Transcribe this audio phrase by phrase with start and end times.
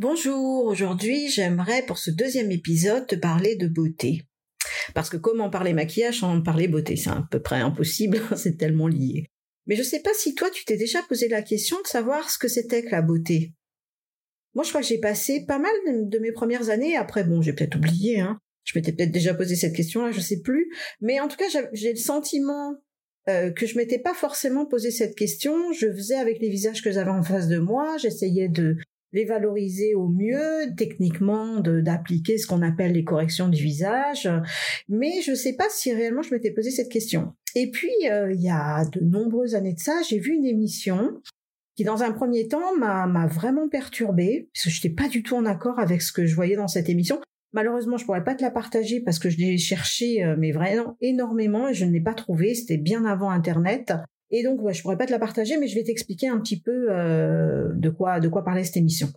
[0.00, 4.22] Bonjour, aujourd'hui j'aimerais pour ce deuxième épisode te parler de beauté.
[4.94, 8.86] Parce que comment parler maquillage sans parler beauté, c'est à peu près impossible, c'est tellement
[8.86, 9.26] lié.
[9.66, 12.38] Mais je sais pas si toi tu t'es déjà posé la question de savoir ce
[12.38, 13.54] que c'était que la beauté.
[14.54, 17.52] Moi je crois que j'ai passé pas mal de mes premières années, après bon j'ai
[17.52, 18.38] peut-être oublié, hein.
[18.62, 20.70] Je m'étais peut-être déjà posé cette question-là, je sais plus.
[21.00, 22.76] Mais en tout cas j'ai le sentiment
[23.28, 25.72] euh, que je m'étais pas forcément posé cette question.
[25.72, 28.76] Je faisais avec les visages que j'avais en face de moi, j'essayais de
[29.12, 34.28] les valoriser au mieux techniquement, d'appliquer ce qu'on appelle les corrections du visage,
[34.88, 37.32] mais je ne sais pas si réellement je m'étais posé cette question.
[37.54, 41.20] Et puis, euh, il y a de nombreuses années de ça, j'ai vu une émission
[41.74, 45.36] qui, dans un premier temps, m'a vraiment perturbée, parce que je n'étais pas du tout
[45.36, 47.20] en accord avec ce que je voyais dans cette émission.
[47.52, 50.96] Malheureusement, je pourrais pas te la partager parce que je l'ai cherché, euh, mais vraiment
[51.00, 52.54] énormément, et je ne l'ai pas trouvé.
[52.54, 53.92] C'était bien avant Internet.
[54.30, 56.60] Et donc, ouais, je pourrais pas te la partager, mais je vais t'expliquer un petit
[56.60, 59.08] peu euh, de quoi de quoi parlait cette émission.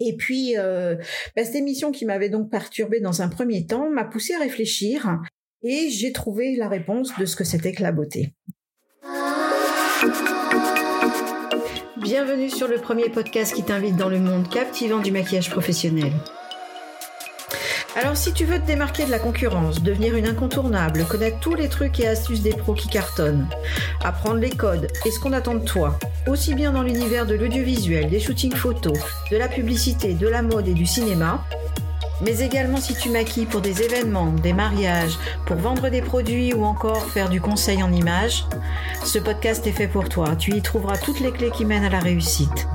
[0.00, 0.96] Et puis, euh,
[1.34, 5.20] bah, cette émission qui m'avait donc perturbée dans un premier temps m'a poussé à réfléchir
[5.62, 8.32] et j'ai trouvé la réponse de ce que c'était que la beauté.
[11.96, 16.12] Bienvenue sur le premier podcast qui t'invite dans le monde captivant du maquillage professionnel.
[17.96, 21.68] Alors si tu veux te démarquer de la concurrence, devenir une incontournable, connaître tous les
[21.68, 23.48] trucs et astuces des pros qui cartonnent,
[24.04, 28.10] apprendre les codes et ce qu'on attend de toi, aussi bien dans l'univers de l'audiovisuel,
[28.10, 28.98] des shootings photos,
[29.30, 31.44] de la publicité, de la mode et du cinéma,
[32.20, 36.64] mais également si tu maquilles pour des événements, des mariages, pour vendre des produits ou
[36.64, 38.44] encore faire du conseil en images,
[39.04, 40.36] ce podcast est fait pour toi.
[40.36, 42.68] Tu y trouveras toutes les clés qui mènent à la réussite.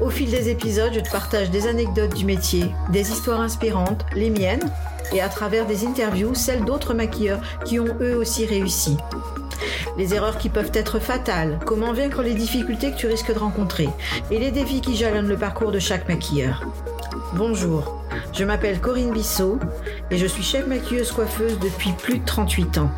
[0.00, 4.30] Au fil des épisodes, je te partage des anecdotes du métier, des histoires inspirantes, les
[4.30, 4.70] miennes,
[5.12, 8.96] et à travers des interviews, celles d'autres maquilleurs qui ont eux aussi réussi.
[9.96, 13.88] Les erreurs qui peuvent être fatales, comment vaincre les difficultés que tu risques de rencontrer,
[14.30, 16.62] et les défis qui jalonnent le parcours de chaque maquilleur.
[17.34, 19.58] Bonjour, je m'appelle Corinne Bissot
[20.12, 22.90] et je suis chef maquilleuse coiffeuse depuis plus de 38 ans.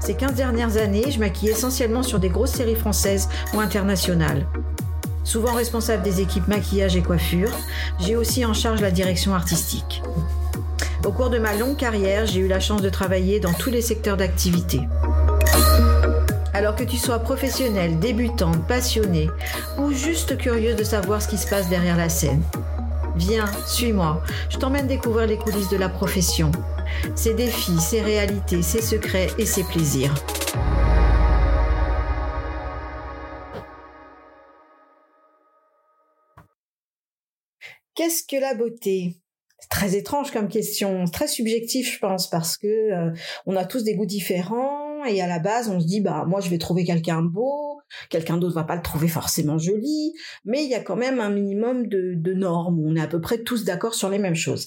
[0.00, 4.46] Ces 15 dernières années, je maquille essentiellement sur des grosses séries françaises ou internationales.
[5.24, 7.50] Souvent responsable des équipes maquillage et coiffure,
[8.00, 10.02] j'ai aussi en charge la direction artistique.
[11.04, 13.82] Au cours de ma longue carrière, j'ai eu la chance de travailler dans tous les
[13.82, 14.80] secteurs d'activité.
[16.52, 19.30] Alors que tu sois professionnel, débutant, passionné
[19.78, 22.42] ou juste curieux de savoir ce qui se passe derrière la scène,
[23.16, 26.50] viens, suis-moi, je t'emmène découvrir les coulisses de la profession,
[27.14, 30.14] ses défis, ses réalités, ses secrets et ses plaisirs.
[38.00, 39.16] Qu'est-ce que la beauté?
[39.68, 43.12] Très étrange comme question, très subjectif je pense parce que euh,
[43.44, 46.40] on a tous des goûts différents et à la base on se dit bah moi
[46.40, 47.78] je vais trouver quelqu'un beau,
[48.08, 50.14] quelqu'un d'autre va pas le trouver forcément joli,
[50.46, 53.20] mais il y a quand même un minimum de, de normes, on est à peu
[53.20, 54.66] près tous d'accord sur les mêmes choses.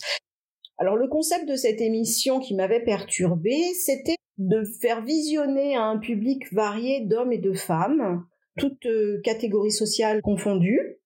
[0.77, 5.97] Alors le concept de cette émission qui m'avait perturbé, c'était de faire visionner à un
[5.97, 8.27] public varié d'hommes et de femmes,
[8.59, 10.99] toutes euh, catégories sociales confondues,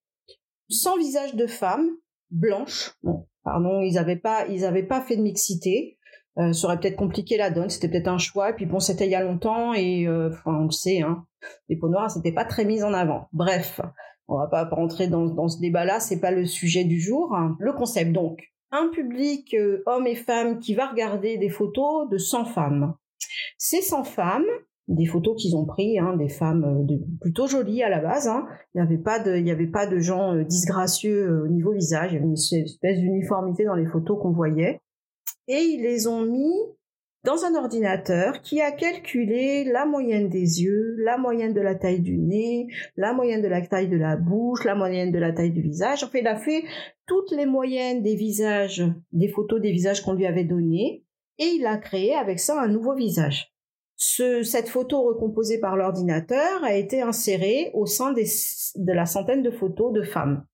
[0.69, 1.89] sans visage de femme,
[2.31, 2.93] blanche.
[3.03, 5.97] Bon, pardon, ils n'avaient pas, ils avaient pas fait de mixité.
[6.37, 7.69] Euh, ça aurait peut-être compliqué la donne.
[7.69, 8.51] C'était peut-être un choix.
[8.51, 11.25] Et puis bon, c'était il y a longtemps et euh, enfin, on le sait, hein,
[11.69, 13.27] les peaux noires, c'était pas très mis en avant.
[13.33, 13.81] Bref,
[14.27, 15.99] on va pas rentrer dans, dans ce débat-là.
[15.99, 17.35] C'est pas le sujet du jour.
[17.59, 18.39] Le concept donc.
[18.71, 22.95] Un public euh, homme et femme qui va regarder des photos de 100 femmes.
[23.57, 24.45] Ces 100 femmes,
[24.87, 28.27] des photos qu'ils ont pris, hein, des femmes euh, plutôt jolies à la base.
[28.27, 28.47] Hein.
[28.73, 31.47] Il n'y avait pas de, il y avait pas de gens euh, disgracieux euh, au
[31.47, 32.11] niveau visage.
[32.11, 34.79] Il y avait une espèce d'uniformité dans les photos qu'on voyait.
[35.47, 36.53] Et ils les ont mis
[37.25, 41.99] dans un ordinateur qui a calculé la moyenne des yeux, la moyenne de la taille
[41.99, 45.51] du nez, la moyenne de la taille de la bouche, la moyenne de la taille
[45.51, 46.03] du visage.
[46.03, 46.63] En fait, il a fait
[47.05, 51.03] toutes les moyennes des visages, des photos des visages qu'on lui avait donnés,
[51.39, 53.56] et il a créé avec ça un nouveau visage
[53.97, 59.91] cette photo recomposée par l'ordinateur a été insérée au sein de la centaine de photos
[59.91, 60.45] de femmes.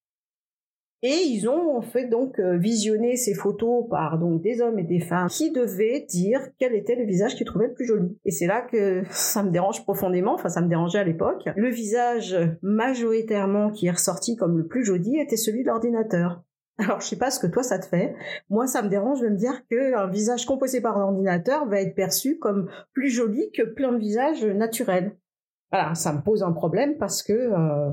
[1.06, 4.84] Et ils ont en fait donc euh, visionné ces photos par donc des hommes et
[4.84, 8.18] des femmes qui devaient dire quel était le visage qu'ils trouvaient le plus joli.
[8.24, 11.44] Et c'est là que ça me dérange profondément, enfin ça me dérangeait à l'époque.
[11.58, 16.42] Le visage majoritairement qui est ressorti comme le plus joli était celui de l'ordinateur.
[16.80, 18.16] Alors, je sais pas ce que toi ça te fait.
[18.50, 21.96] Moi, ça me dérange de me dire qu'un visage composé par un ordinateur va être
[21.96, 25.16] perçu comme plus joli que plein de visages naturels.
[25.72, 27.92] Voilà, ça me pose un problème parce que euh,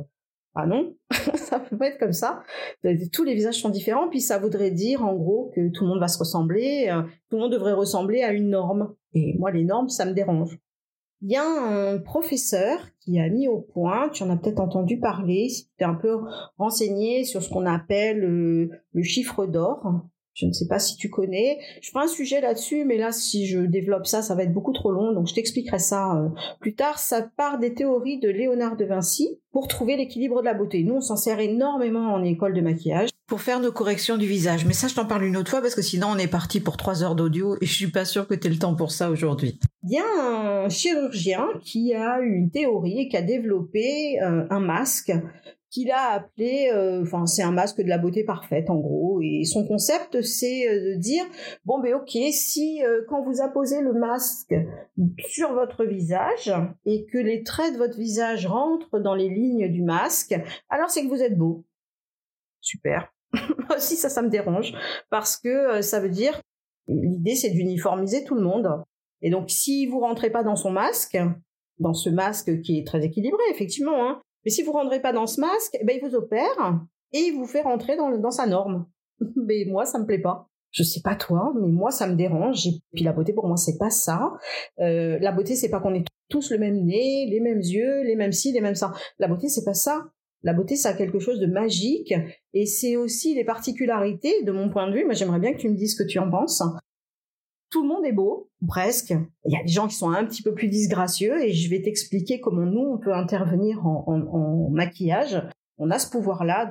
[0.54, 0.96] ah non,
[1.36, 2.42] ça peut pas être comme ça.
[3.12, 6.00] Tous les visages sont différents, puis ça voudrait dire en gros que tout le monde
[6.00, 8.94] va se ressembler, euh, tout le monde devrait ressembler à une norme.
[9.14, 10.58] Et moi, les normes, ça me dérange.
[11.22, 14.98] Il y a un professeur qui a mis au point, tu en as peut-être entendu
[14.98, 16.20] parler, si tu es un peu
[16.56, 20.02] renseigné sur ce qu'on appelle euh, le chiffre d'or.
[20.34, 21.58] Je ne sais pas si tu connais.
[21.82, 24.72] Je ferai un sujet là-dessus, mais là, si je développe ça, ça va être beaucoup
[24.72, 26.28] trop long, donc je t'expliquerai ça euh,
[26.60, 26.98] plus tard.
[26.98, 30.84] Ça part des théories de Léonard de Vinci pour trouver l'équilibre de la beauté.
[30.84, 33.10] Nous, on s'en sert énormément en école de maquillage.
[33.26, 34.64] Pour faire nos corrections du visage.
[34.64, 36.76] Mais ça, je t'en parle une autre fois parce que sinon, on est parti pour
[36.76, 39.10] trois heures d'audio et je suis pas sûre que tu aies le temps pour ça
[39.10, 39.58] aujourd'hui.
[39.84, 44.60] Il y a un chirurgien qui a une théorie et qui a développé euh, un
[44.60, 45.12] masque
[45.70, 49.44] qu'il a appelé, euh, enfin c'est un masque de la beauté parfaite en gros, et
[49.44, 51.24] son concept c'est euh, de dire
[51.64, 54.54] bon ben ok si euh, quand vous apposez le masque
[55.28, 56.52] sur votre visage
[56.84, 60.34] et que les traits de votre visage rentrent dans les lignes du masque,
[60.68, 61.64] alors c'est que vous êtes beau.
[62.60, 63.12] Super.
[63.32, 64.74] Moi aussi ça ça me dérange
[65.08, 66.40] parce que ça veut dire
[66.88, 68.68] l'idée c'est d'uniformiser tout le monde.
[69.22, 71.16] Et donc si vous rentrez pas dans son masque,
[71.78, 75.12] dans ce masque qui est très équilibré effectivement, hein, mais si vous ne rentrez pas
[75.12, 76.80] dans ce masque, eh ben, il vous opère
[77.12, 78.86] et il vous fait rentrer dans, sa norme.
[79.36, 80.48] mais moi, ça me plaît pas.
[80.72, 82.66] Je sais pas toi, mais moi, ça me dérange.
[82.68, 84.32] Et puis la beauté, pour moi, c'est pas ça.
[84.78, 88.14] Euh, la beauté, c'est pas qu'on ait tous le même nez, les mêmes yeux, les
[88.14, 88.92] mêmes cils, les mêmes seins.
[89.18, 90.06] La beauté, c'est pas ça.
[90.42, 92.14] La beauté, ça a quelque chose de magique
[92.54, 95.04] et c'est aussi les particularités de mon point de vue.
[95.04, 96.62] Moi, j'aimerais bien que tu me dises ce que tu en penses
[97.70, 99.14] tout le monde est beau, presque.
[99.46, 101.80] Il y a des gens qui sont un petit peu plus disgracieux et je vais
[101.82, 105.42] t'expliquer comment nous, on peut intervenir en, maquillage
[105.82, 106.70] on a ce pouvoir-là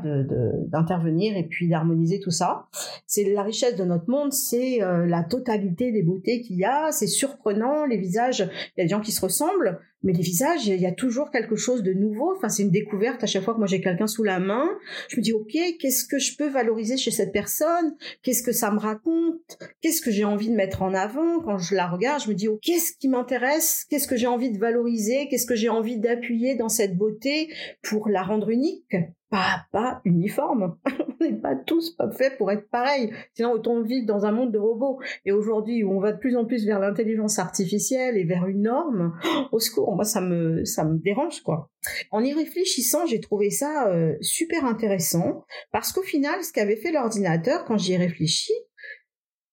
[0.68, 2.68] d'intervenir et puis d'harmoniser tout ça.
[3.07, 6.92] C'est la richesse de notre monde, c'est euh, la totalité des beautés qu'il y a.
[6.92, 10.68] C'est surprenant, les visages, il y a des gens qui se ressemblent, mais les visages,
[10.68, 12.34] il y a toujours quelque chose de nouveau.
[12.36, 14.69] Enfin, c'est une découverte à chaque fois que moi j'ai quelqu'un sous la main.
[15.10, 17.96] Je me dis, ok, qu'est-ce que je peux valoriser chez cette personne?
[18.24, 19.57] Qu'est-ce que ça me raconte?
[19.81, 21.42] Qu'est-ce que j'ai envie de mettre en avant?
[21.42, 23.86] Quand je la regarde Je me dis, oh, qu'est-ce qui m'intéresse?
[23.90, 25.28] Qu'est-ce que j'ai envie de valoriser?
[25.30, 28.96] Qu'est-ce que j'ai envie d'appuyer dans cette beauté pour la rendre unique?
[29.30, 30.78] Pas, pas uniforme.
[30.86, 33.14] on n'est pas tous pas faits pour être pareils.
[33.34, 35.00] Sinon, autant vivre dans un monde de robots.
[35.26, 38.64] Et aujourd'hui, où on va de plus en plus vers l'intelligence artificielle et vers une
[38.64, 39.18] norme,
[39.52, 41.70] au secours, moi, ça me, ça me dérange, quoi.
[42.12, 46.92] En y réfléchissant, j'ai trouvé ça euh, super intéressant parce qu'au final, ce qu'avait fait
[46.92, 48.54] l'ordinateur quand j'y ai réfléchi,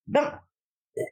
[0.07, 0.39] ben,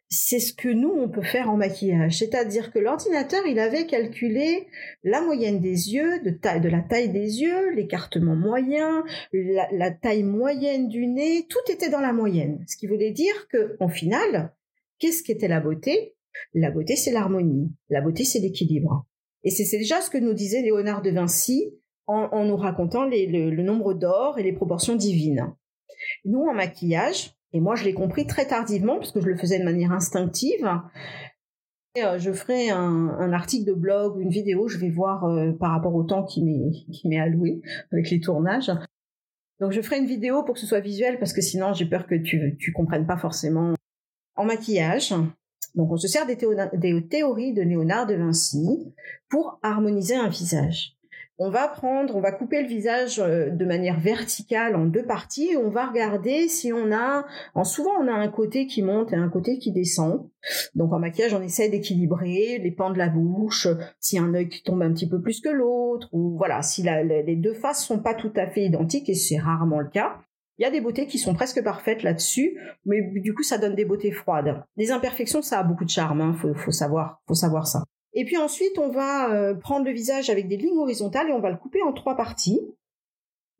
[0.09, 2.17] c'est ce que nous, on peut faire en maquillage.
[2.17, 4.67] C'est-à-dire que l'ordinateur, il avait calculé
[5.03, 9.03] la moyenne des yeux, de, taille, de la taille des yeux, l'écartement moyen,
[9.33, 12.63] la, taille moyenne du nez, tout était dans la moyenne.
[12.67, 14.53] Ce qui voulait dire que, en final,
[14.99, 16.15] qu'est-ce qu'était la beauté?
[16.53, 17.71] La beauté, c'est l'harmonie.
[17.89, 19.05] La beauté, c'est l'équilibre.
[19.43, 21.73] Et c'est déjà ce que nous disait Léonard de Vinci
[22.07, 25.55] en, nous racontant le nombre d'or et les proportions divines.
[26.23, 29.59] Nous, en maquillage, et moi, je l'ai compris très tardivement, parce que je le faisais
[29.59, 30.69] de manière instinctive.
[31.97, 35.95] Euh, je ferai un, article de blog une vidéo, je vais voir euh, par rapport
[35.95, 37.61] au temps qui m'est alloué
[37.93, 38.69] avec les tournages.
[39.61, 42.07] Donc je ferai une vidéo pour que ce soit visuel, parce que sinon j'ai peur
[42.07, 43.73] que tu ne comprennes pas forcément.
[44.35, 45.13] En maquillage,
[45.75, 46.37] donc on se sert des,
[46.73, 48.93] des théories de Léonard de Vinci
[49.29, 50.94] pour harmoniser un visage
[51.37, 55.51] on va prendre, on va couper le visage euh, de manière verticale en deux parties
[55.51, 59.11] et on va regarder si on a, en souvent on a un côté qui monte
[59.11, 60.29] et un côté qui descend.
[60.75, 63.67] Donc en maquillage, on essaie d'équilibrer les pans de la bouche,
[63.99, 67.35] si un œil qui tombe un petit peu plus que l'autre, ou voilà, si les
[67.35, 70.17] deux faces sont pas tout à fait identiques et c'est rarement le cas.
[70.57, 73.75] Il y a des beautés qui sont presque parfaites là-dessus, mais du coup ça donne
[73.75, 74.63] des beautés froides.
[74.77, 77.83] Les imperfections, ça a beaucoup de charme, hein, faut savoir, faut savoir ça.
[78.15, 81.41] Et puis ensuite, on va euh, prendre le visage avec des lignes horizontales et on
[81.41, 82.61] va le couper en trois parties.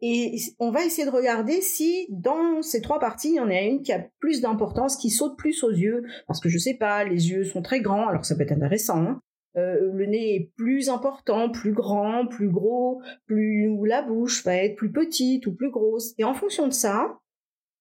[0.01, 3.62] Et on va essayer de regarder si dans ces trois parties, il y en a
[3.62, 6.03] une qui a plus d'importance, qui saute plus aux yeux.
[6.27, 8.97] Parce que je sais pas, les yeux sont très grands, alors ça peut être intéressant.
[8.97, 9.21] Hein.
[9.57, 14.75] Euh, le nez est plus important, plus grand, plus gros, ou la bouche va être
[14.75, 16.13] plus petite ou plus grosse.
[16.17, 17.19] Et en fonction de ça,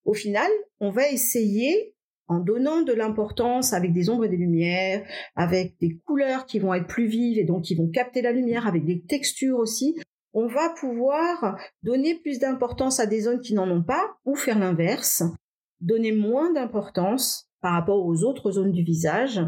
[0.05, 1.94] au final, on va essayer
[2.27, 5.05] en donnant de l'importance avec des ombres et des lumières,
[5.35, 8.67] avec des couleurs qui vont être plus vives et donc qui vont capter la lumière,
[8.67, 9.95] avec des textures aussi,
[10.33, 14.59] on va pouvoir donner plus d'importance à des zones qui n'en ont pas ou faire
[14.59, 15.23] l'inverse,
[15.79, 19.39] donner moins d'importance par rapport aux autres zones du visage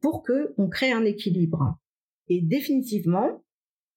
[0.00, 1.78] pour que on crée un équilibre.
[2.28, 3.44] Et définitivement,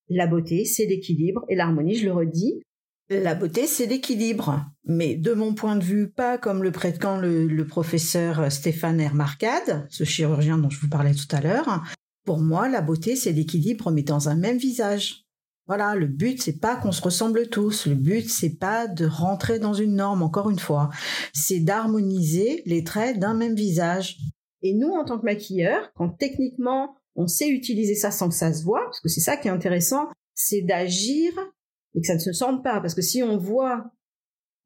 [0.08, 2.62] la beauté, c'est l'équilibre et l'harmonie, je le redis,
[3.10, 4.66] la beauté, c'est l'équilibre.
[4.86, 10.04] Mais de mon point de vue, pas comme le prétend le, professeur Stéphane Hermarcade, ce
[10.04, 11.84] chirurgien dont je vous parlais tout à l'heure.
[12.26, 15.26] Pour moi, la beauté, c'est l'équilibre, mais dans un même visage.
[15.68, 17.88] Voilà, le but, c'est pas qu'on se ressemble tous.
[17.88, 20.90] Le but, c'est pas de rentrer dans une norme, encore une fois.
[21.34, 24.18] C'est d'harmoniser les traits d'un même visage.
[24.62, 28.54] Et nous, en tant que maquilleurs, quand techniquement on sait utiliser ça sans que ça
[28.54, 31.32] se voit, parce que c'est ça qui est intéressant, c'est d'agir
[31.96, 32.80] et que ça ne se sente pas.
[32.82, 33.92] Parce que si on voit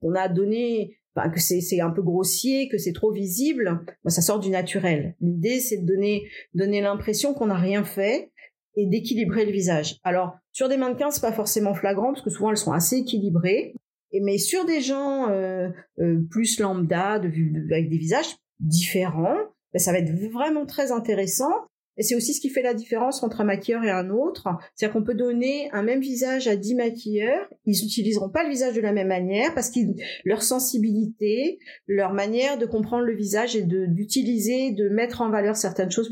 [0.01, 4.39] qu'on a donné, que c'est un peu grossier, que c'est trop visible, bah, ça sort
[4.39, 5.15] du naturel.
[5.19, 8.31] L'idée, c'est de donner, donner l'impression qu'on n'a rien fait
[8.75, 9.97] et d'équilibrer le visage.
[10.03, 13.73] Alors, sur des mannequins, c'est pas forcément flagrant, parce que souvent elles sont assez équilibrées.
[14.21, 15.69] Mais sur des gens euh,
[15.99, 17.27] euh, plus lambda, de,
[17.71, 19.37] avec des visages différents,
[19.73, 21.51] bah, ça va être vraiment très intéressant
[21.99, 24.47] et c'est aussi ce qui fait la différence entre un maquilleur et un autre.
[24.73, 27.45] C'est-à-dire qu'on peut donner un même visage à 10 maquilleurs.
[27.65, 29.81] Ils n'utiliseront pas le visage de la même manière parce que
[30.23, 35.91] leur sensibilité, leur manière de comprendre le visage et d'utiliser, de, mettre en valeur certaines
[35.91, 36.09] choses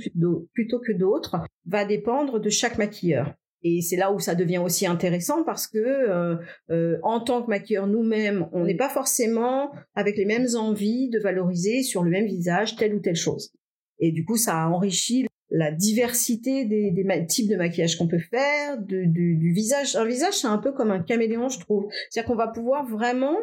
[0.53, 3.33] plutôt que d'autres va dépendre de chaque maquilleur.
[3.63, 6.35] Et c'est là où ça devient aussi intéressant parce que euh,
[6.69, 11.19] euh, en tant que maquilleur nous-mêmes, on n'est pas forcément avec les mêmes envies de
[11.19, 13.53] valoriser sur le même visage telle ou telle chose.
[13.99, 16.93] Et du coup, ça enrichit la diversité des,
[17.27, 19.95] types de maquillage qu'on peut faire, du, visage.
[19.95, 21.87] Un visage, c'est un peu comme un caméléon, je trouve.
[22.09, 23.35] C'est-à-dire qu'on va pouvoir vraiment,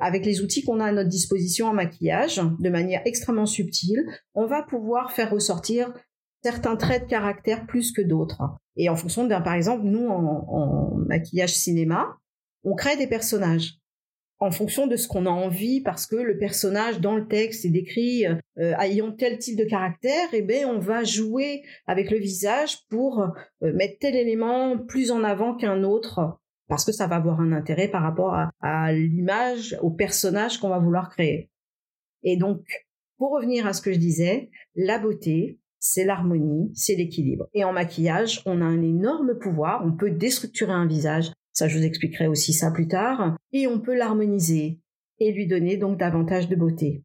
[0.00, 4.04] avec les outils qu'on a à notre disposition en maquillage, de manière extrêmement subtile,
[4.34, 5.94] on va pouvoir faire ressortir
[6.42, 8.42] certains traits de caractère plus que d'autres.
[8.74, 12.18] Et en fonction d'un, par exemple, nous, en maquillage cinéma,
[12.64, 13.81] on crée des personnages
[14.42, 17.70] en fonction de ce qu'on a envie, parce que le personnage dans le texte est
[17.70, 22.18] décrit euh, ayant tel type de caractère, et eh ben on va jouer avec le
[22.18, 27.16] visage pour euh, mettre tel élément plus en avant qu'un autre, parce que ça va
[27.16, 31.48] avoir un intérêt par rapport à, l'image, au personnage qu'on va vouloir créer.
[32.24, 32.64] Et donc,
[33.18, 37.46] pour revenir à ce que je disais, la beauté, c'est l'harmonie, c'est l'équilibre.
[37.54, 41.78] Et en maquillage, on a un énorme pouvoir, on peut déstructurer un visage ça, je
[41.78, 43.36] vous expliquerai aussi ça plus tard.
[43.52, 44.80] Et on peut l'harmoniser
[45.18, 47.04] et lui donner donc davantage de beauté.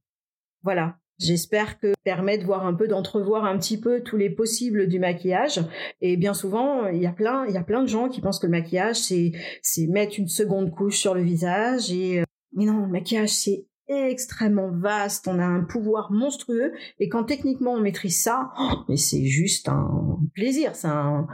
[0.64, 0.98] Voilà.
[1.20, 5.00] J'espère que permet de voir un peu, d'entrevoir un petit peu tous les possibles du
[5.00, 5.60] maquillage.
[6.00, 8.40] Et bien souvent, il y a plein, il y a plein de gens qui pensent
[8.40, 9.32] que le maquillage, c'est,
[9.64, 12.24] c'est mettre une seconde couche sur le visage et, euh,
[12.54, 17.74] mais non, le maquillage, c'est extrêmement vaste, on a un pouvoir monstrueux, et quand techniquement
[17.74, 21.28] on maîtrise ça, oh, mais c'est juste un plaisir, c'est un,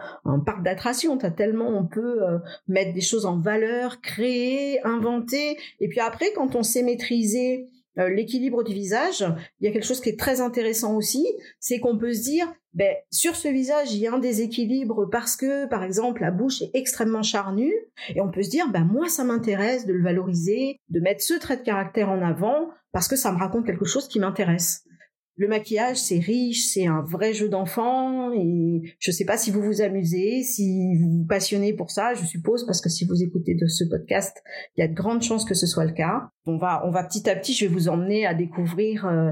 [0.45, 5.89] parc d'attractions, t'as tellement on peut euh, mettre des choses en valeur, créer, inventer, et
[5.89, 7.67] puis après quand on sait maîtriser
[7.99, 9.25] euh, l'équilibre du visage,
[9.59, 11.27] il y a quelque chose qui est très intéressant aussi,
[11.59, 15.35] c'est qu'on peut se dire, ben, sur ce visage, il y a un déséquilibre parce
[15.35, 17.73] que, par exemple, la bouche est extrêmement charnue,
[18.15, 21.35] et on peut se dire, ben, moi, ça m'intéresse de le valoriser, de mettre ce
[21.35, 24.85] trait de caractère en avant, parce que ça me raconte quelque chose qui m'intéresse.
[25.35, 29.49] Le maquillage, c'est riche, c'est un vrai jeu d'enfant et je ne sais pas si
[29.49, 33.23] vous vous amusez, si vous vous passionnez pour ça, je suppose, parce que si vous
[33.23, 34.43] écoutez de ce podcast,
[34.77, 36.29] il y a de grandes chances que ce soit le cas.
[36.45, 39.31] On va, on va petit à petit, je vais vous emmener à découvrir euh,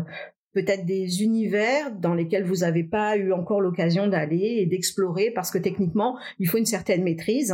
[0.53, 5.51] peut-être des univers dans lesquels vous n'avez pas eu encore l'occasion d'aller et d'explorer parce
[5.51, 7.53] que techniquement, il faut une certaine maîtrise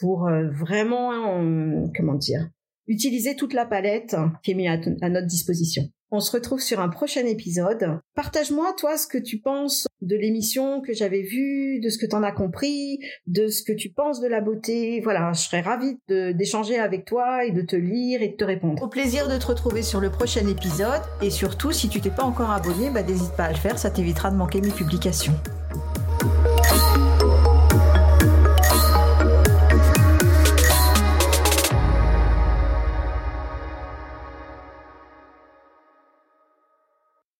[0.00, 2.50] pour euh, vraiment, euh, comment dire,
[2.88, 4.68] utiliser toute la palette qui est mise
[5.00, 5.84] à notre disposition.
[6.10, 8.00] On se retrouve sur un prochain épisode.
[8.14, 12.16] Partage-moi, toi, ce que tu penses de l'émission que j'avais vue, de ce que tu
[12.16, 15.00] en as compris, de ce que tu penses de la beauté.
[15.00, 18.82] Voilà, je serais ravie d'échanger avec toi et de te lire et de te répondre.
[18.82, 21.02] Au plaisir de te retrouver sur le prochain épisode.
[21.20, 23.90] Et surtout, si tu t'es pas encore abonné, bah, n'hésite pas à le faire, ça
[23.90, 25.34] t'évitera de manquer mes publications.